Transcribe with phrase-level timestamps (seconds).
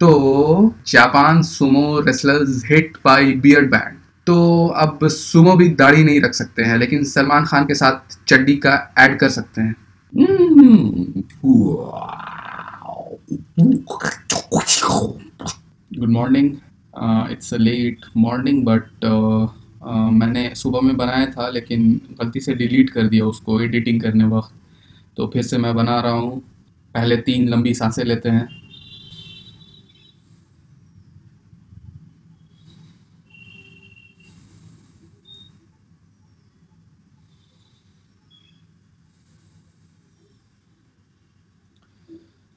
[0.00, 6.34] तो Japan sumo wrestlers hit by beard ban तो अब सुमो भी दाढ़ी नहीं रख
[6.34, 9.74] सकते हैं, लेकिन सलमान खान के साथ चड्डी का ऐड कर सकते हैं।
[15.90, 16.50] Good morning
[17.32, 19.04] it's a late morning but
[20.12, 24.54] मैंने सुबह में बनाया था, लेकिन गलती से डिलीट कर दिया उसको एडिटिंग करने वक्त।
[25.16, 26.38] तो फिर से मैं बना रहा हूँ।
[26.94, 28.48] पहले तीन लंबी साँसें लेते हैं।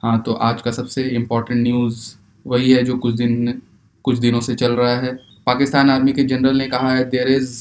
[0.04, 1.98] हाँ तो आज का सबसे इम्पोर्टेंट न्यूज़
[2.46, 3.62] वही है जो कुछ दिन,
[4.06, 5.12] कुछ दिनों से चल रहा है।
[5.46, 7.52] पाकिस्तान आर्मी के जनरल ने कहा है there is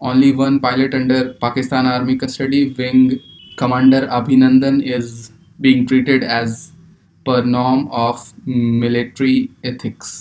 [0.00, 3.12] only one pilot under Pakistan army custody wing
[3.58, 5.14] commander Abhinandan is
[5.60, 6.56] being treated as
[7.26, 10.12] per norm of military ethics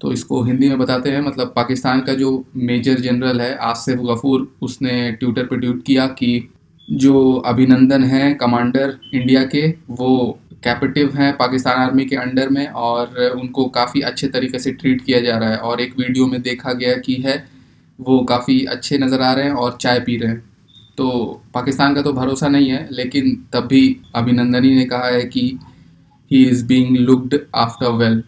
[0.00, 4.48] तो इसको हिंदी में बताते हैं मतलब पाकिस्तान का जो मेजर जनरल है, आसिफ गफूर,
[4.62, 6.48] उसने ट्विटर पर ट्वीट किया कि
[6.88, 13.18] जो अभिनंदन हैं कमांडर इंडिया के, वो कैपिटिव हैं पाकिस्तान आर्मी के अंडर में और
[13.32, 16.72] उनको काफ़ी अच्छे तरीके से ट्रीट किया जा रहा है और एक वीडियो में देखा
[16.74, 17.36] गया कि है,
[17.98, 20.42] वो काफ़ी अच्छे नज़र आ रहे हैं और चाय पी रहे हैं।
[20.96, 21.08] तो
[21.54, 25.58] पाकिस्तान का तो भरोसा नहीं है, लेकिन तब भी अभिनंदनी ने कहा है कि
[26.30, 28.22] he is being looked after well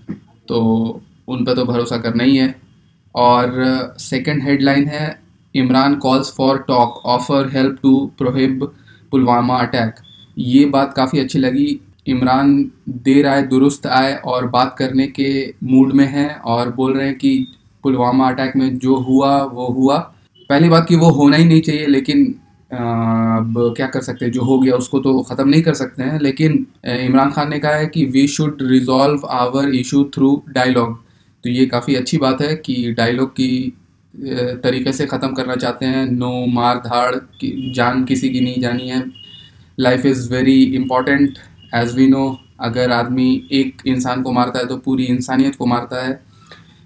[0.49, 0.61] तो
[1.29, 2.55] उन पर तो भरोसा करना ही है।
[3.15, 5.19] और सेकंड हेडलाइन है,
[5.55, 8.65] Imran calls for talk offer help to probe
[9.13, 9.95] Pulwama attack
[10.37, 15.31] ये बात काफ़ी अच्छी लगी इमरान देर आए, दुरुस्त आए और बात करने के
[15.65, 17.47] मूड में हैं और बोल रहे हैं कि
[17.85, 19.99] पुलवामा अटैक में जो हुआ, वो हुआ।
[20.51, 22.25] पहली बात कि वो होना ही नहीं चाहिए, लेकिन
[22.71, 24.33] अब क्या कर सकते हैं?
[24.33, 27.75] जो हो गया, उसको तो ख़त्म नहीं कर सकते हैं। लेकिन इमरान खान ने कहा
[27.75, 30.97] है कि we should resolve our issue through dialogue
[31.45, 33.73] तो ये काफ़ी अच्छी बात है कि डायलॉग की
[34.63, 38.89] तरीके से ख़त्म करना चाहते हैं। नो मार धाड़, की जान किसी की नहीं जानी
[38.89, 39.03] है।
[39.79, 41.39] Life is very important
[41.73, 46.03] as we know अगर आदमी एक इंसान को मारता है तो पूरी इंसानियत को मारता
[46.03, 46.21] है।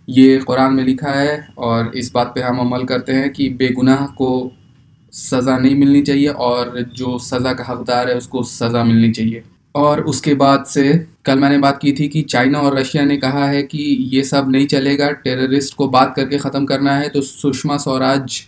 [0.09, 4.04] ये कुरान में लिखा है और इस बात पे हम अमल करते हैं कि बेगुनाह
[4.19, 4.31] को
[5.12, 9.43] सज़ा नहीं मिलनी चाहिए और जो सज़ा का हकदार है उसको सज़ा मिलनी चाहिए।
[9.75, 10.93] और उसके बाद से
[11.25, 13.82] कल मैंने बात की थी कि चाइना और रशिया ने कहा है कि
[14.12, 18.41] ये सब नहीं चलेगा टेररिस्ट को बात करके ख़त्म करना है। तो सुषमा स्वराज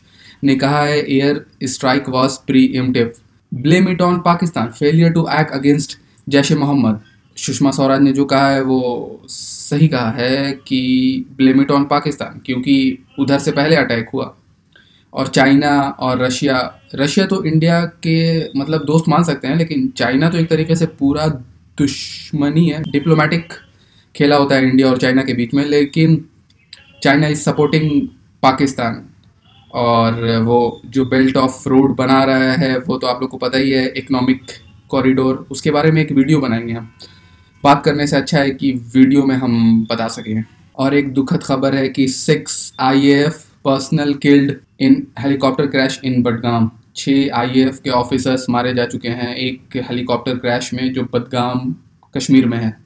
[0.45, 2.39] ने कहा है air strike was
[2.77, 3.13] preemptive
[3.53, 7.01] blame it on Pakistan failure to act against Jaish Mohammed.
[7.37, 12.41] Sushma Swaraj ने जो कहा है, वो सही कहा है कि ब्लेम इट ऑन पाकिस्तान,
[12.47, 14.35] क्योंकि उधर से पहले अटैक हुआ।
[15.13, 16.59] और चाइना और रशिया
[16.95, 20.87] रशिया तो इंडिया के मतलब दोस्त मान सकते हैं, लेकिन चाइना तो एक तरीके से
[20.99, 21.27] पूरा
[21.79, 23.53] दुश्मनी है डिप्लोमेटिक
[24.15, 26.25] खेला होता है इंडिया और चाइना के बीच में, लेकिन
[27.03, 28.09] चाइना इज़ सपोर्टिंग
[28.43, 29.05] पाकिस्तान।
[29.75, 33.59] और वो जो बेल्ट ऑफ़ रोड बना रहा है, वो तो आप लोग को पता
[33.59, 34.43] ही है इकोनॉमिक
[34.89, 36.91] कॉरिडोर उसके बारे में एक वीडियो बनाएँगे हम।
[37.65, 40.45] बात करने से अच्छा है कि वीडियो में हम बता सकें।
[40.77, 46.71] और एक दुखद खबर है कि six IAF personnel killed in helicopter crash in Budgam
[46.97, 51.75] छः आईएएफ के ऑफिसर्स मारे जा चुके हैं एक हेलीकॉप्टर क्रैश में जो बदगाम
[52.17, 52.77] कश्मीर में है।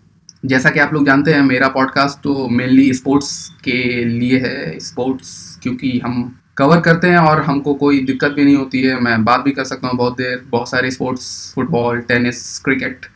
[0.45, 5.61] जैसा कि आप लोग जानते हैं, मेरा पॉडकास्ट तो मेनली स्पोर्ट्स के लिए है स्पोर्ट्स
[5.63, 9.41] क्योंकि हम कवर करते हैं और हमको कोई दिक्कत भी नहीं होती है। मैं बात
[9.41, 13.07] भी कर सकता हूँ बहुत देर, बहुत सारे स्पोर्ट्स फुटबॉल टेनिस क्रिकेट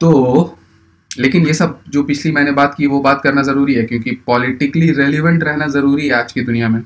[0.00, 0.58] तो
[1.10, 4.90] लेकिन ये सब जो पिछली मैंने बात की, वो बात करना ज़रूरी है, क्योंकि पॉलिटिकली
[4.92, 6.80] रेलिवेंट रहना ज़रूरी है आज की दुनिया में।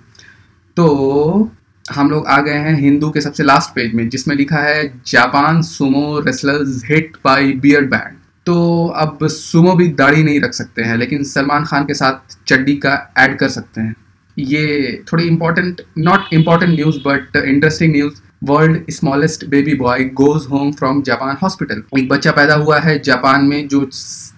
[0.76, 1.50] तो
[1.84, 5.60] हम लोग आ गए हैं हिंदू के सबसे लास्ट पेज में, जिसमें लिखा है, Japan
[5.62, 8.16] sumo wrestlers hit by beard ban
[8.46, 12.76] तो अब सुमो भी दाढ़ी नहीं रख सकते हैं, लेकिन सलमान खान के साथ चड्डी
[12.76, 13.94] का ऐड कर सकते हैं।
[14.38, 20.72] ये थोड़ी important not important news but interesting news world smallest baby boy goes home
[20.72, 23.90] from Japan hospital एक बच्चा पैदा हुआ है जापान में, जो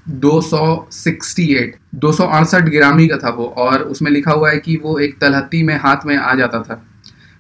[0.09, 2.13] 268 दो
[2.71, 5.97] ग्रामी का था वो, और उसमें लिखा हुआ है कि वो एक तलहत्ती में हाथ
[6.07, 6.87] में आ जाता था।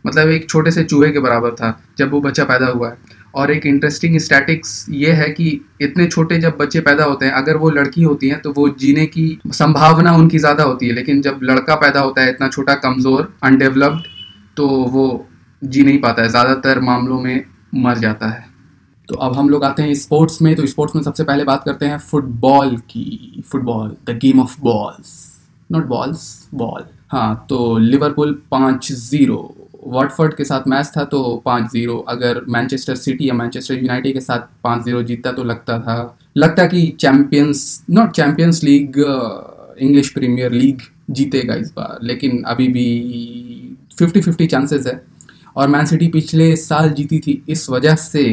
[0.07, 2.97] मतलब एक छोटे से चूहे के बराबर था, जब वो बच्चा पैदा हुआ है।
[3.35, 5.49] और एक इंटरेस्टिंग स्टैटिक्स ये है कि
[5.83, 9.07] इतने छोटे जब बच्चे पैदा होते हैं, अगर वो लड़की होती हैं तो वो जीने
[9.07, 13.33] की संभावना उनकी ज़्यादा होती है। लेकिन जब लड़का पैदा होता है, इतना छोटा, कमज़ोर
[13.43, 14.07] अनडेवलप्ड
[14.57, 15.27] तो वो
[15.63, 17.45] जी नहीं पाता है। ज़्यादातर मामलों में
[17.77, 18.45] मर जाता है।
[19.09, 21.87] तो अब हम लोग आते हैं स्पोर्ट्स में। तो स्पोर्ट्स में सबसे पहले बात करते
[21.87, 25.13] हैं फुटबॉल की। Football the game of balls
[25.71, 31.71] not balls ball हाँ तो लिवरपूल पाँच ज़ीरो वाटफर्ड के साथ मैच था तो पाँच
[31.73, 36.17] ज़ीरो अगर मैनचेस्टर सिटी या मैनचेस्टर यूनाइटेड के साथ पाँच ज़ीरो जीतता तो लगता था।
[36.37, 38.99] लगता कि champions not Champions League
[39.79, 45.01] English Premier League जीतेगा इस बार, लेकिन अभी भी फिफ्टी फिफ्टी चांसेस है।
[45.57, 48.25] और मैन सिटी पिछले साल जीती थी, इस वजह से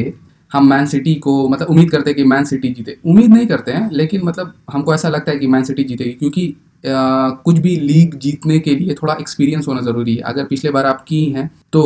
[0.52, 3.72] हम मैन सिटी को मतलब उम्मीद करते हैं कि मैन सिटी जीते। उम्मीद नहीं करते
[3.72, 8.14] हैं, लेकिन मतलब हमको ऐसा लगता है कि मैन सिटी जीतेगी, क्योंकि कुछ भी लीग
[8.18, 11.82] जीतने के लिए थोड़ा एक्सपीरियंस होना ज़रूरी है। अगर पिछले बार आप की हैं तो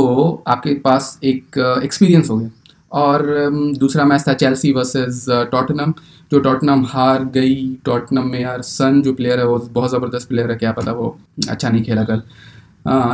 [0.48, 2.50] आपके पास एक एक्सपीरियंस हो गया।
[2.93, 3.26] और
[3.78, 5.93] दूसरा मैच था चेल्सी वर्सेस टॉटनम
[6.32, 10.50] जो टॉटनम हार गई। टॉटनम में यार सन जो प्लेयर है, वो बहुत ज़बरदस्त प्लेयर
[10.50, 11.16] है, क्या पता वो
[11.48, 12.22] अच्छा नहीं खेला कल।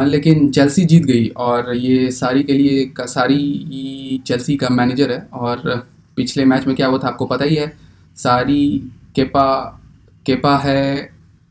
[0.07, 5.27] लेकिन चेल्सी जीत गई और ये सारी के लिए का, सारी चेल्सी का मैनेजर है।
[5.33, 5.87] और
[6.17, 7.73] पिछले मैच में क्या हुआ था, आपको पता ही है,
[8.17, 9.79] सारी केपा
[10.27, 11.11] केपा है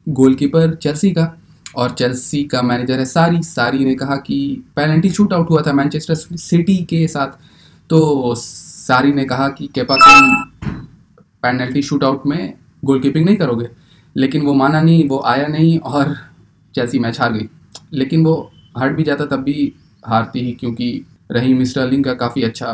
[0.09, 1.37] गोलकीपर चेल्सी का
[1.75, 5.73] और चेल्सी का मैनेजर है सारी सारी ने कहा कि पेनल्टी शूट आउट हुआ था
[5.73, 7.27] मैनचेस्टर सिटी के साथ।
[7.89, 10.37] तो सारी ने कहा कि केपा तुम
[11.43, 12.53] पेनल्टी शूट आउट में
[12.85, 13.69] गोलकीपिंग नहीं करोगे।
[14.17, 16.15] लेकिन वो माना नहीं, वो आया नहीं और
[16.75, 17.49] चेल्सी मैच हार गई।
[17.93, 19.73] लेकिन वो हट भी जाता तब भी
[20.07, 22.73] हारती ही, क्योंकि रही स्टर्लिंग का काफ़ी अच्छा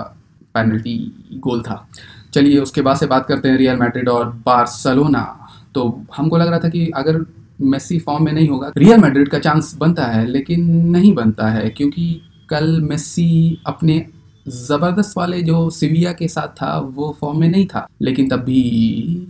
[0.54, 1.90] पेनल्टी गोल था।
[2.34, 5.47] चलिए, उसके बाद से बात करते हैं रियल मैड्रिड और बार्सलोना
[5.78, 7.26] तो हमको लग रहा था कि अगर
[7.62, 11.70] मेसी फॉर्म में नहीं होगा, रियल मैड्रिड का चांस बनता है, लेकिन नहीं बनता है,
[11.70, 14.06] क्योंकि कल मेसी अपने
[14.48, 19.28] ज़बरदस्त वाले जो सिविया के साथ था, वो फॉर्म में नहीं था। लेकिन तब भी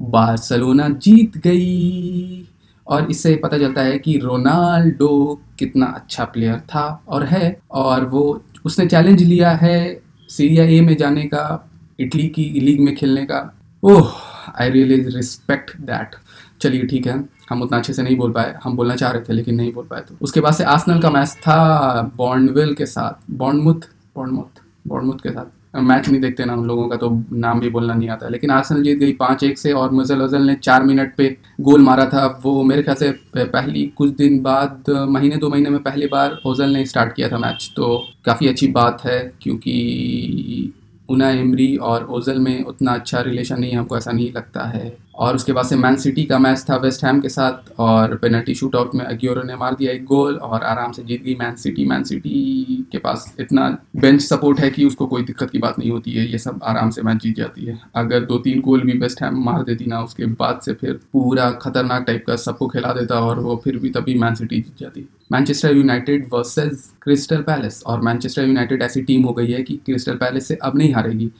[0.00, 2.48] बार्सलोना जीत गई।
[2.86, 8.42] और इससे पता चलता है कि रोनाल्डो कितना अच्छा प्लेयर था और है, और वो,
[8.64, 13.57] उसने चैलेंज लिया है सीरिया ए में जाने का, इटली की लीग में खेलने का।
[13.82, 14.12] Oh
[14.60, 16.14] I really respect that
[16.60, 17.12] चलिए ठीक है,
[17.50, 19.84] हम उतना अच्छे से नहीं बोल पाए। हम बोलना चाह रहे थे, लेकिन नहीं बोल
[19.86, 25.22] पाए तो। उसके बाद से आसनल का मैच था बॉन्डविल के साथ। बॉन्डमुथ बॉन्डमुथ बॉन्डमुथ
[25.22, 28.28] के साथ। मैच नहीं देखते ना उन लोगों का तो नाम भी बोलना नहीं आता
[28.28, 31.82] लेकिन आर्सेनल जीत गई पाँच एक से और मुजल अजल ने चार मिनट पे गोल
[31.82, 36.06] मारा था। वो मेरे ख्याल से पहली कुछ दिन बाद महीने, दो महीने में पहली
[36.06, 40.72] बार ओजल ने स्टार्ट किया था मैच तो काफ़ी अच्छी बात है, क्योंकि
[41.08, 45.34] उना एमरी और ओजल में उतना अच्छा रिलेशन नहीं हमको ऐसा नहीं लगता है। और
[45.34, 48.76] उसके बाद से मैन सिटी का मैच था वेस्ट हैम के साथ और पेनल्टी शूट
[48.76, 51.86] आउट में अग्योरो ने मार दिया एक गोल और आराम से जीत गई मैन सिटी
[51.86, 53.66] मैन सिटी के पास इतना
[53.96, 56.90] बेंच सपोर्ट है कि उसको कोई दिक्कत की बात नहीं होती है। ये सब आराम
[56.90, 60.02] से मैच जीत जाती है। अगर दो तीन गोल भी वेस्ट हैम मार देती ना,
[60.02, 63.90] उसके बाद से फिर पूरा खतरनाक टाइप का सबको खिला देता और वो फिर भी
[63.90, 69.22] तभी मैन सिटी जीत जाती। Manchester United versus Crystal Palace और मैनचेस्टर यूनाइटेड ऐसी टीम
[69.22, 71.30] हो गई है कि क्रिस्टल पैलेस से अब नहीं हारेगी।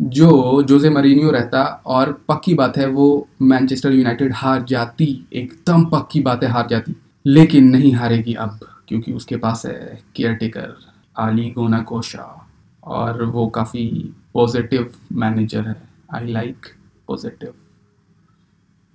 [0.00, 6.20] जो जोजे मरीनियो रहता और पक्की बात है वो मैनचेस्टर यूनाइटेड हार जाती एकदम पक्की
[6.20, 6.94] बात है हार जाती
[7.26, 8.58] लेकिन नहीं हारेगी अब
[8.88, 10.76] क्योंकि उसके पास है केयर टेकर
[11.18, 12.48] आली गोना कोशा
[12.84, 15.76] और वो काफ़ी पॉजिटिव मैनेजर है।
[16.14, 16.66] आई लाइक
[17.08, 17.52] पॉजिटिव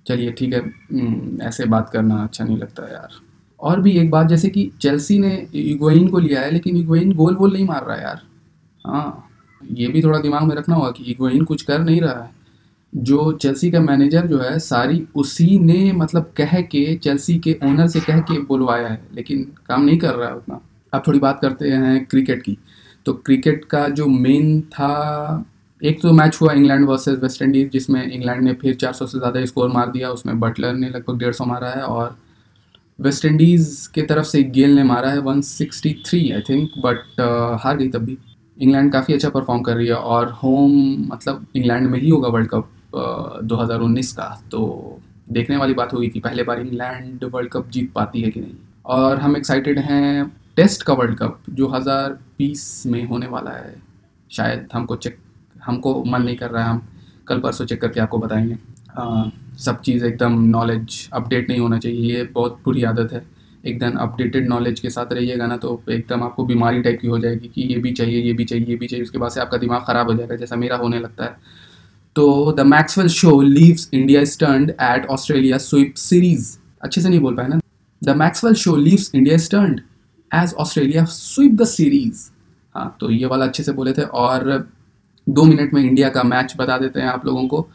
[0.06, 3.08] चलिए ठीक है हम्म, ऐसे बात करना अच्छा नहीं लगता यार।
[3.60, 7.36] और भी एक बात जैसे कि चेल्सी ने इगोइन को लिया है लेकिन इगोइन गोल
[7.36, 8.22] वोल नहीं मार रहा यार।
[8.84, 9.22] हाँ।
[9.62, 12.34] ये भी थोड़ा दिमाग में रखना होगा कि इगोइन कुछ कर नहीं रहा है।
[12.92, 17.86] जो चेल्सी का मैनेजर जो है, सारी उसी ने मतलब कह के चेल्सी के ओनर
[17.86, 20.60] से कह के बुलवाया है, लेकिन काम नहीं कर रहा है उतना।
[20.92, 22.56] अब थोड़ी बात करते हैं क्रिकेट की।
[23.06, 25.44] तो क्रिकेट का जो मेन था,
[25.82, 29.44] एक तो मैच हुआ इंग्लैंड वर्सेस वेस्ट इंडीज़ जिसमें इंग्लैंड ने फिर 400 से ज़्यादा
[29.44, 32.16] स्कोर मार दिया, उसमें बटलर ने लगभग डेढ़ सौ मारा है और
[32.98, 37.20] वेस्ट इंडीज़ के तरफ़ से गेल ने मारा है 163 आई थिंक बट
[37.62, 38.18] हार गई तब भी।
[38.58, 40.72] इंग्लैंड काफ़ी अच्छा परफॉर्म कर रही है और होम
[41.08, 42.68] मतलब इंग्लैंड में ही होगा वर्ल्ड कप
[43.44, 44.98] 2019 का। तो
[45.30, 48.54] देखने वाली बात होगी कि पहले बार इंग्लैंड वर्ल्ड कप जीत पाती है कि नहीं।
[48.86, 52.18] और हम एक्साइटेड हैं टेस्ट का वर्ल्ड कप जो हज़ार
[52.86, 53.74] में होने वाला है।
[54.30, 55.18] शायद हमको चेक
[55.64, 56.86] हमको मन नहीं कर रहा है। हम
[57.28, 58.58] कल परसों चेक करके आपको बताएँगे।
[58.98, 59.24] आ,
[59.58, 63.35] सब चीज़ एकदम नॉलेज अपडेट नहीं होना चाहिए। ये बहुत बुरी आदत है।
[63.66, 67.48] एकदम अपडेटेड नॉलेज के साथ रहिएगा ना तो एकदम आपको बीमारी टाइप की हो जाएगी
[67.48, 69.82] कि ये भी चाहिए, ये भी चाहिए, ये भी चाहिए, उसके बाद से आपका दिमाग
[69.82, 71.64] ख़राब हो जाएगा, जैसा मेरा होने लगता है।
[72.16, 77.36] तो the Maxwell show leaves India stern at Australia sweep series अच्छे से नहीं बोल
[77.36, 77.60] पाए ना?
[78.02, 79.80] The Maxwell show leaves India stern
[80.30, 82.24] as Australia sweep the series
[82.74, 84.68] हाँ तो ये वाला अच्छे से बोले थे, और
[85.26, 87.68] दो मिनट में इंडिया का मैच बता देते हैं आप लोगों को।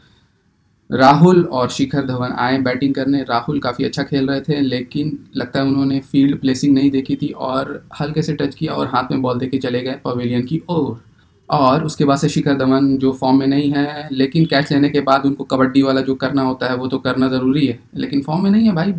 [0.92, 5.60] राहुल और शिखर धवन आए बैटिंग करने। राहुल काफ़ी अच्छा खेल रहे थे, लेकिन लगता
[5.60, 9.22] है उन्होंने फ़ील्ड प्लेसिंग नहीं देखी थी और हल्के से टच किया और हाथ में
[9.22, 11.00] बॉल देके चले गए पवेलियन की ओर।
[11.48, 15.00] और उसके बाद से शिखर धवन जो फॉर्म में नहीं है, लेकिन कैच लेने के
[15.00, 18.42] बाद उनको कबड्डी वाला जो करना होता है, वो तो करना ज़रूरी है। लेकिन फॉर्म
[18.44, 18.94] में नहीं है भाई,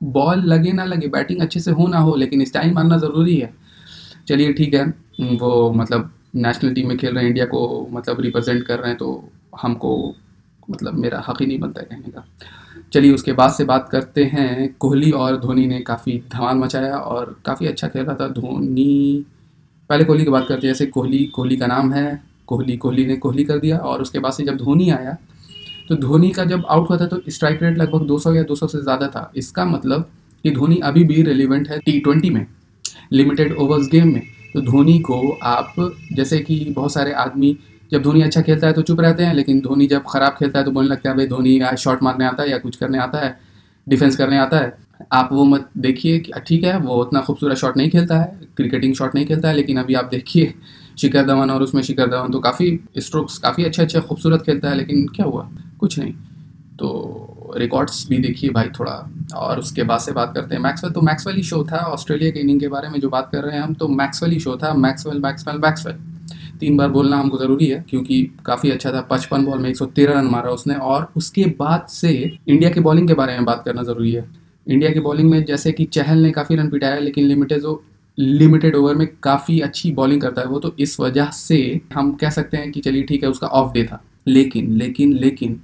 [0.00, 3.52] बॉल लगे ना लगे, बैटिंग अच्छे से हो ना हो, लेकिन स्टाइल मारना ज़रूरी है।
[4.28, 4.84] चलिए ठीक है,
[5.20, 8.98] वो मतलब नेशनल टीम में खेल रहे हैं, इंडिया को मतलब रिप्रेजेंट कर रहे हैं
[8.98, 9.28] तो
[9.62, 10.14] हमको
[10.70, 12.24] मतलब मेरा हक ही नहीं बनता कहने का।
[12.92, 17.36] चलिए उसके बाद से बात करते हैं। कोहली और धोनी ने काफ़ी धमाल मचाया और
[17.46, 19.24] काफ़ी अच्छा खेल रहा था धोनी।
[19.90, 23.16] पहले कोहली की बात करते हैं, जैसे कोहली कोहली का नाम है, कोहली कोहली ने
[23.16, 25.16] कोहली कर दिया और उसके बाद से जब धोनी आया
[25.88, 28.80] तो धोनी का जब आउट हुआ था तो स्ट्राइक रेट लगभग 200 या 200 से
[28.82, 30.08] ज़्यादा था। इसका मतलब
[30.44, 32.46] कि धोनी अभी भी रिलेवेंट है टी ट्वेंटी में
[33.12, 34.22] लिमिटेड ओवर्स गेम में।
[34.54, 35.74] तो धोनी को आप,
[36.12, 37.56] जैसे कि बहुत सारे आदमी
[37.92, 40.64] जब धोनी अच्छा खेलता है तो चुप रहते हैं, लेकिन धोनी जब ख़राब खेलता है
[40.64, 43.36] तो बोलने लगता है भाई धोनी शॉट मारने आता है या कुछ करने आता है
[43.86, 44.72] डिफेंस करने आता है।
[45.12, 48.94] आप वो मत देखिए कि ठीक है, वो उतना खूबसूरत शॉट नहीं खेलता है क्रिकेटिंग
[48.94, 50.54] शॉट नहीं खेलता है, लेकिन अभी आप देखिए,
[50.98, 54.76] शिखर धवन और उसमें शिखर धवन तो काफ़ी स्ट्रोक्स काफ़ी अच्छे अच्छे खूबसूरत खेलता है,
[54.76, 55.48] लेकिन क्या हुआ?
[55.80, 56.12] कुछ नहीं।
[56.78, 58.92] तो रिकॉर्ड्स भी देखिए भाई थोड़ा,
[59.36, 62.40] और उसके बाद से बात करते हैं। मैक्सवेल तो मैक्सवेल ही शो था ऑस्ट्रेलिया के
[62.40, 64.72] इनिंग के बारे में जो बात कर रहे हैं हम तो मैक्सवेल ही शो था।
[64.76, 65.96] मैक्सवेल मैक्सवेल मैक्सवेल
[66.60, 69.86] तीन बार बोलना हमको ज़रूरी है, क्योंकि काफ़ी अच्छा था। पचपन बॉल में एक सौ
[69.86, 72.12] तेरह रन मारा उसने, और उसके बाद से
[72.48, 74.24] इंडिया की बॉलिंग के बारे में बात करना ज़रूरी है।
[74.66, 77.82] इंडिया की बॉलिंग में जैसे कि चहल ने काफ़ी रन पिटाया लेकिन लिमिटेड जो
[78.18, 82.30] लिमिटेड ओवर में काफ़ी अच्छी बॉलिंग करता है वो तो इस वजह से हम कह
[82.30, 85.60] सकते हैं कि चलिए ठीक है, उसका ऑफ़ डे था। लेकिन लेकिन लेकिन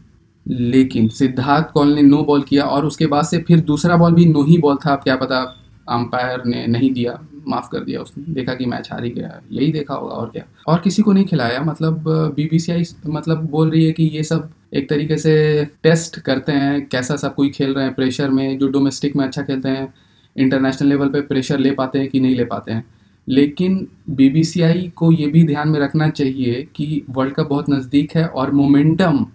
[0.47, 4.25] लेकिन सिद्धार्थ कौल ने नो बॉल किया, और उसके बाद से फिर दूसरा बॉल भी
[4.26, 5.40] नो ही बॉल था क्या पता
[5.88, 7.12] अंपायर ने नहीं दिया।
[7.49, 10.44] माफ़ कर दिया उसने। देखा कि मैच हार ही गया, यही देखा होगा, और क्या।
[10.68, 12.04] और किसी को नहीं खिलाया मतलब
[12.37, 17.16] बीबीसीआई मतलब बोल रही है कि ये सब एक तरीके से टेस्ट करते हैं, कैसा
[17.16, 19.94] सब कोई खेल रहे हैं, प्रेशर में, जो डोमेस्टिक में अच्छा खेलते हैं,
[20.37, 22.85] इंटरनेशनल लेवल पे प्रेशर ले पाते हैं कि नहीं ले पाते हैं।
[23.28, 28.26] लेकिन बीबीसीआई को ये भी ध्यान में रखना चाहिए कि वर्ल्ड कप बहुत नज़दीक है
[28.26, 29.26] और मोमेंटम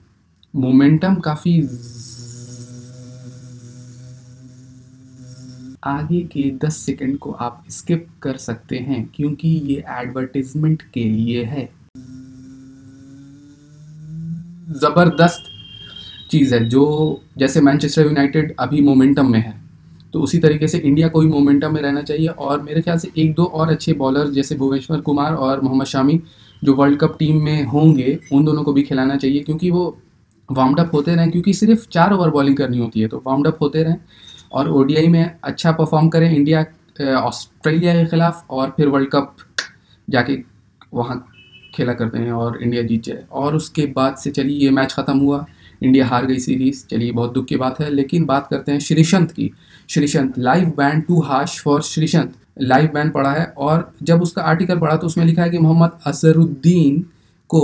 [0.55, 1.61] मोमेंटम काफ़ी
[5.85, 11.43] आगे के 10 सेकंड को आप स्किप कर सकते हैं, क्योंकि ये एडवर्टीजमेंट के लिए
[11.43, 11.69] है।
[14.75, 15.51] ज़बरदस्त
[16.31, 19.63] चीज़ है, जो जैसे मैनचेस्टर यूनाइटेड अभी मोमेंटम में है
[20.13, 23.09] तो उसी तरीके से इंडिया को भी मोमेंटम में रहना चाहिए, और मेरे ख्याल से
[23.17, 26.19] एक दो और अच्छे बॉलर जैसे भुवनेश्वर कुमार और मोहम्मद शामी,
[26.61, 29.97] जो वर्ल्ड कप टीम में होंगे, उन दोनों को भी खिलाना चाहिए, क्योंकि वो
[30.49, 33.57] वार्म अप होते रहें, क्योंकि सिर्फ़ चार ओवर बॉलिंग करनी होती है तो वार्म अप
[33.61, 33.97] होते रहें।
[34.55, 36.65] और ओडीआई में अच्छा परफॉर्म करें इंडिया
[37.17, 39.35] ऑस्ट्रेलिया के ख़िलाफ़ और फिर वर्ल्ड कप
[40.07, 40.37] जाके
[40.93, 41.25] वहाँ
[41.73, 45.17] खेला करते हैं और इंडिया जीत जाए। और उसके बाद से चलिए, ये मैच ख़त्म
[45.19, 45.45] हुआ।
[45.81, 49.31] इंडिया हार गई सीरीज़ चलिए, बहुत दुख की बात है। लेकिन बात करते हैं श्रीशंत
[49.31, 49.51] की।
[49.89, 54.79] Sreesanth life ban too harsh for Sreesanth life ban पढ़ा है और जब उसका आर्टिकल
[54.79, 57.01] पढ़ा तो उसमें लिखा है कि मोहम्मद असरुद्दीन
[57.49, 57.63] को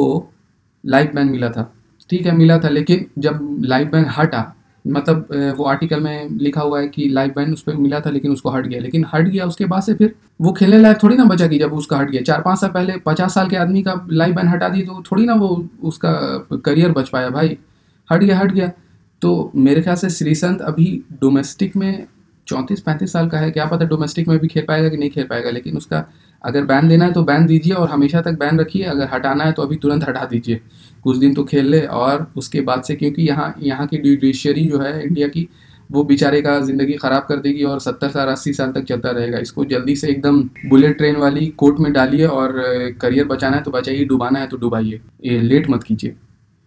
[0.84, 1.72] लाइव बैन मिला था।
[2.10, 4.42] ठीक है, मिला था, लेकिन जब लाइव बैन हटा
[4.86, 8.32] मतलब वो आर्टिकल में लिखा हुआ है कि लाइव बैन उस पर मिला था, लेकिन
[8.32, 11.24] उसको हट गया। लेकिन हट गया, उसके बाद से फिर वो खेलने लायक थोड़ी ना
[11.26, 13.94] बचा कि जब उसका हट गया। चार पाँच साल पहले पचास साल के आदमी का
[14.12, 15.50] लाइव बैन हटा दी तो थोड़ी ना वो
[15.84, 16.12] उसका
[16.66, 17.58] करियर बच पाया। भाई,
[18.10, 18.72] हट गया हट गया।
[19.22, 20.86] तो मेरे ख्याल से श्रीसंत अभी
[21.22, 22.08] डोमेस्टिक में
[22.48, 25.24] चौंतीस पैंतीस साल का है। क्या पता डोमेस्टिक में भी खेल पाएगा कि नहीं खेल
[25.24, 26.06] पाएगा, लेकिन उसका
[26.44, 29.52] अगर बैन देना है तो बैन दीजिए और हमेशा तक बैन रखिए। अगर हटाना है
[29.52, 30.62] तो अभी तुरंत हटा दीजिए।
[31.04, 34.80] कुछ दिन तो खेल ले और उसके बाद से क्योंकि यहाँ यहाँ की जुडिशरी जो
[34.80, 35.48] है इंडिया की,
[35.90, 39.40] वो बेचारे का ज़िंदगी ख़राब कर देगी और सत्तर साल, अस्सी साल तक चलता रहेगा।
[39.40, 42.54] इसको जल्दी से एकदम बुलेट ट्रेन वाली कोर्ट में डालिए और
[43.02, 46.16] करियर बचाना है तो बचाइए, डुबाना है तो डुबाइए। ये लेट मत कीजिए।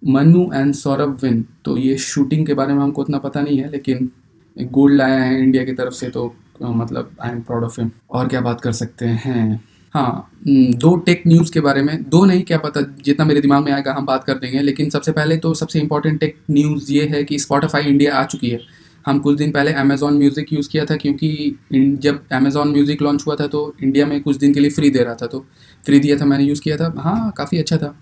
[0.02, 3.70] मनु एंड सौरभ विन तो ये शूटिंग के बारे में हमको उतना पता नहीं है,
[3.70, 4.10] लेकिन
[4.56, 8.28] गोल्ड लाया है इंडिया की तरफ़ से तो मतलब I am proud of him और
[8.28, 9.60] क्या बात कर सकते हैं?
[9.94, 13.64] हाँ हम्म, दो टेक न्यूज़ के बारे में। दो नहीं क्या पता जितना मेरे दिमाग
[13.64, 17.04] में आएगा हम बात कर देंगे। लेकिन सबसे पहले तो सबसे इंपॉर्टेंट टेक न्यूज़ ये
[17.08, 18.60] है कि स्पॉटिफाई इंडिया आ चुकी है।
[19.06, 21.58] हम कुछ दिन पहले अमेज़ॉन म्यूज़िक यूज़ किया था क्योंकि
[22.02, 25.02] जब अमेज़ॉन म्यूज़िक लॉन्च हुआ था तो इंडिया में कुछ दिन के लिए फ्री दे
[25.04, 25.44] रहा था। तो
[25.84, 27.94] फ्री दिया था मैंने यूज़ किया था। हाँ काफ़ी अच्छा था।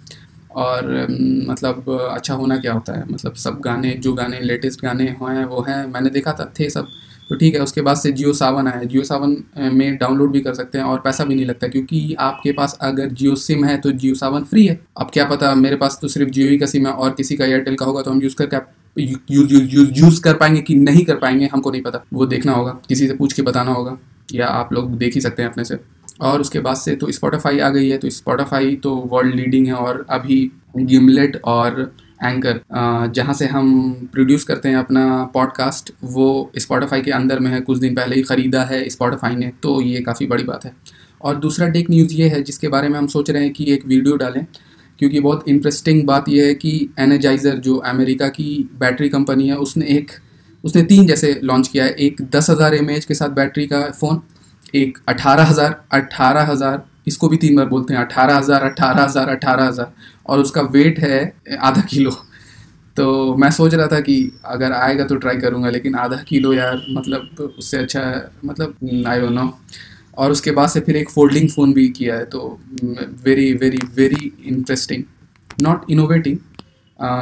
[0.57, 0.87] और
[1.49, 3.05] मतलब अच्छा होना क्या होता है?
[3.11, 6.89] मतलब सब गाने जो गाने लेटेस्ट गाने हैं वो हैं मैंने देखा था थे सब।
[7.31, 9.37] तो ठीक है, उसके बाद से जियो सावन आया। जियो सावन
[9.73, 13.09] में डाउनलोड भी कर सकते हैं और पैसा भी नहीं लगता, क्योंकि आपके पास अगर
[13.11, 16.31] जियो सिम है तो जियो सावन फ्री है। अब क्या पता, मेरे पास तो सिर्फ़
[16.31, 18.57] जियो ही का सिम है और किसी का एयरटेल का होगा तो हम यूज़ करके
[18.97, 23.07] यूज़ यूज़ कर पाएँगे कि नहीं कर पाएँगे, हमको नहीं पता। वो देखना होगा, किसी
[23.09, 23.97] से पूछ के बताना होगा,
[24.35, 25.79] या आप लोग देख ही सकते हैं अपने से।
[26.21, 29.73] और उसके बाद से तो स्पॉटिफाई आ गई है तो स्पॉटिफाई तो वर्ल्ड लीडिंग है
[29.75, 31.81] और अभी गिमलेट और
[32.23, 32.61] एंकर
[33.13, 35.03] जहाँ से हम प्रोड्यूस करते हैं अपना
[35.35, 39.53] पॉडकास्ट वो स्पॉटिफाई के अंदर में है, कुछ दिन पहले ही ख़रीदा है स्पॉटिफाई ने
[39.63, 40.75] तो ये काफ़ी बड़ी बात है।
[41.21, 43.87] और दूसरा टेक न्यूज़ ये है, जिसके बारे में हम सोच रहे हैं कि एक
[43.87, 44.45] वीडियो डालें,
[44.99, 49.87] क्योंकि बहुत इंटरेस्टिंग बात यह है कि एनर्जाइज़र जो अमेरिका की बैटरी कंपनी है, उसने
[49.89, 50.11] एक,
[50.65, 54.21] उसने तीन जैसे लॉन्च किया है। एक दस हज़ार एम के साथ बैटरी का फ़ोन
[54.75, 59.29] एक अठारह हज़ार अट्ठारह हज़ार, इसको भी तीन बार बोलते हैं, अठारह हज़ार अट्ठारह हज़ार,
[59.29, 59.93] अठारह हज़ार।
[60.27, 62.11] और उसका वेट है आधा किलो।
[62.97, 66.85] तो मैं सोच रहा था कि अगर आएगा तो ट्राई करूँगा, लेकिन आधा किलो यार
[66.91, 68.03] मतलब उससे अच्छा
[68.45, 69.53] मतलब आई डोंट नो
[70.17, 72.59] और उसके बाद से फिर एक फोल्डिंग फ़ोन भी किया है तो
[73.25, 75.05] very very very interesting
[75.63, 76.39] not innovating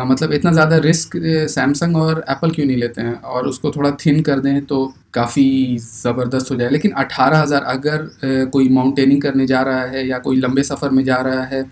[0.07, 1.13] मतलब इतना ज़्यादा रिस्क
[1.51, 3.15] सैमसंग और एप्पल क्यों नहीं लेते हैं?
[3.15, 8.09] और उसको थोड़ा थिन कर दें तो काफ़ी ज़बरदस्त हो जाए। लेकिन अठारह हज़ार अगर
[8.53, 11.63] कोई माउंटेनिंग करने जा रहा है या कोई लंबे सफ़र में जा रहा है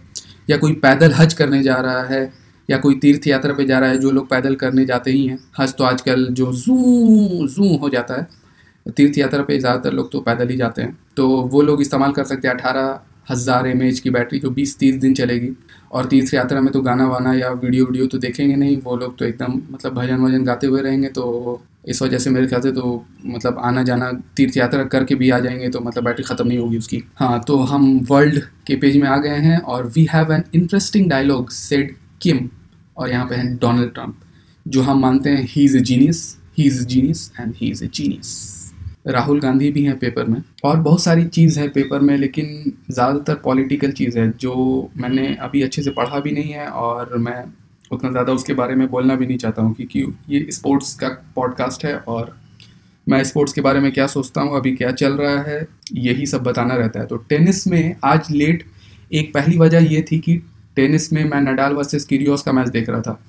[0.48, 2.32] या कोई पैदल हज करने जा रहा है,
[2.68, 5.38] या कोई तीर्थ यात्रा पे जा रहा है, जो लोग पैदल करने जाते ही हैं।
[5.60, 6.76] हज तो आजकल जो जू
[7.48, 8.26] जू हो जाता है।
[8.86, 12.24] तीर्थ यात्रा पे ज़्यादातर लोग तो पैदल ही जाते हैं। तो वो लोग इस्तेमाल कर
[12.24, 15.50] सकते हैं अठारह हज़ार एम की बैटरी जो बीस तीस दिन चलेगी।
[15.92, 19.16] और तीर्थ यात्रा में तो गाना वाना या वीडियो वीडियो तो देखेंगे नहीं, वो लोग
[19.18, 22.72] तो एकदम मतलब भजन वज़न गाते हुए रहेंगे तो इस वजह से मेरे ख्याल से
[22.72, 26.58] तो मतलब आना जाना तीर्थ यात्रा करके भी आ जाएँगे तो मतलब बैटरी ख़त्म नहीं
[26.58, 30.32] होगी उसकी। हाँ तो हम वर्ल्ड के पेज में आ गए हैं और we have
[30.32, 32.48] an interesting dialogue said Kim
[32.96, 34.20] और यहाँ पे हैं डोनाल्ड ट्रंप
[34.66, 37.84] जो हम मानते हैं he is a genius he is a genius and he is
[37.84, 38.67] a genius
[39.04, 43.34] Rahul Gandhi भी हैं पेपर में। और बहुत सारी चीज़ है पेपर में, लेकिन ज़्यादातर
[43.34, 47.44] पॉलिटिकल चीज़ है, जो मैंने अभी अच्छे से पढ़ा भी नहीं है और मैं
[47.92, 51.84] उतना ज़्यादा उसके बारे में बोलना भी नहीं चाहता हूँ क्योंकि ये स्पोर्ट्स का पॉडकास्ट
[51.84, 52.36] है और
[53.06, 56.42] मैं स्पोर्ट्स के बारे में क्या सोचता हूँ, अभी क्या चल रहा है, यही सब
[56.42, 58.64] बताना रहता है। तो टेनिस में आज लेट
[59.12, 60.36] एक पहली वजह ये थी कि
[60.76, 63.20] टेनिस में मैं नडाल वर्सेस किरियोस का मैच देख रहा था।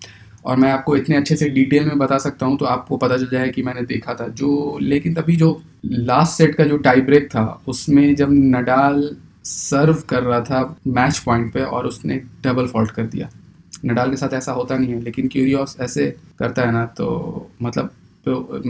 [0.49, 3.27] और मैं आपको इतने अच्छे से डिटेल में बता सकता हूँ तो आपको पता चल
[3.31, 7.27] जाए कि मैंने देखा था। जो लेकिन तभी जो लास्ट सेट का जो टाई ब्रेक
[7.27, 9.09] था उसमें जब नडाल
[9.45, 13.29] सर्व कर रहा था मैच पॉइंट पे और उसने डबल फॉल्ट कर दिया।
[13.85, 16.05] नडाल के साथ ऐसा होता नहीं है लेकिन क्यूरियोस ऐसे
[16.39, 17.91] करता है ना तो मतलब
[18.25, 18.61] तो,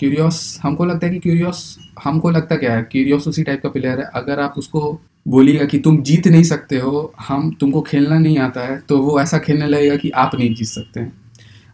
[0.00, 4.00] क्यूरियोस हमको लगता है कि क्यूरियोस हमको लगता क्या है क्यूरियोस उसी टाइप का प्लेयर
[4.00, 8.38] है। अगर आप उसको बोलिएगा कि तुम जीत नहीं सकते हो, हम तुमको खेलना नहीं
[8.38, 11.12] आता है तो वो ऐसा खेलने लगेगा कि आप नहीं जीत सकते हैं।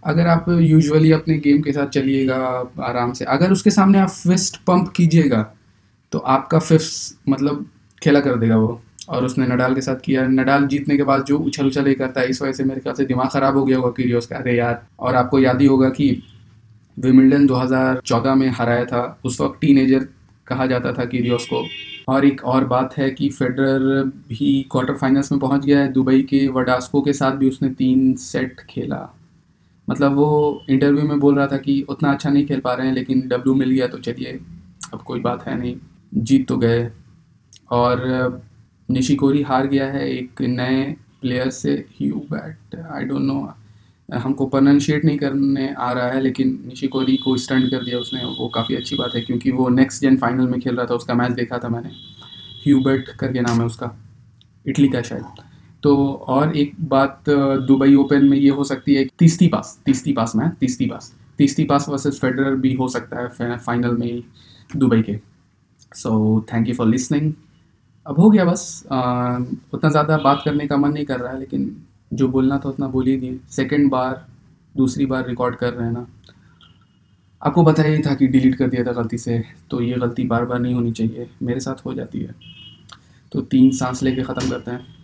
[0.04, 2.37] अगर आप यूजुअली अपने गेम के साथ चलिएगा
[2.85, 5.42] आराम से, अगर उसके सामने आप फिस्ट पंप कीजिएगा
[6.12, 7.67] तो आपका फिफ्स मतलब
[8.02, 11.39] खेला कर देगा वो। और उसने नडाल के साथ किया। नडाल जीतने के बाद जो
[11.39, 13.76] उछल उछल ही करता है, इस वजह से मेरे ख्याल से दिमाग ख़राब हो गया
[13.76, 16.08] होगा क्यूरियोस का। अरे यार, और आपको याद ही होगा कि
[16.99, 20.09] विमिल्डन 2014 में हराया था। उस वक्त टीनेजर
[20.47, 21.67] कहा जाता था क्यूरियोस को।
[22.09, 26.23] और एक और बात है कि फेडरर भी क्वार्टर फाइनल्स में पहुँच गया है। दुबई
[26.23, 29.17] के वडास्को के साथ भी उसने तीन सेट खेला।
[29.91, 32.95] मतलब वो इंटरव्यू में बोल रहा था कि उतना अच्छा नहीं खेल पा रहे हैं,
[32.95, 34.41] लेकिन डब्ल्यू मिल गया तो चलिए,
[34.95, 35.76] अब कोई बात है नहीं।
[36.15, 36.91] जीत तो गए।
[37.71, 38.43] और
[38.91, 43.41] निशिकोरी हार गया है एक नए प्लेयर से। ह्यू बैट आई डोंट नो
[44.08, 48.49] हमको प्रोनाउंशिएट नहीं करने आ रहा है लेकिन निशिकोरी को स्टंट कर दिया उसने वो
[48.54, 51.32] काफ़ी अच्छी बात है क्योंकि वो नेक्स्ट जेन फाइनल में खेल रहा था उसका मैच
[51.32, 51.90] देखा था मैंने।
[52.64, 53.90] ह्यूबर्ट करके नाम है उसका
[54.66, 55.42] इटली का शायद।
[55.82, 55.97] तो
[56.28, 60.49] और एक बात दुबई ओपन में ये हो सकती है तीसती पास तीसती पास में
[60.60, 64.23] तीसती पास तीसती पास वर्सेस फेडरर भी हो सकता है फाइनल में
[64.71, 65.19] दुबई के।
[65.95, 67.32] So thank you for listening
[68.06, 69.38] अब हो गया बस आ,
[69.73, 72.86] उतना ज़्यादा बात करने का मन नहीं कर रहा है लेकिन जो बोलना था उतना
[72.86, 74.26] बोल ही दिए। सेकेंड बार,
[74.76, 76.06] दूसरी बार रिकॉर्ड कर रहे हैं ना।
[77.42, 80.45] आपको बताया ही था कि डिलीट कर दिया था गलती से तो ये गलती बार
[80.45, 82.34] बार नहीं होनी चाहिए। मेरे साथ हो जाती है।
[83.32, 84.96] तो तीन सांस लेके ख़त्म करते हैं।